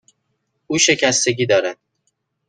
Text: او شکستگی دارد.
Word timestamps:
او 0.67 0.77
شکستگی 0.77 1.45
دارد. 1.45 1.77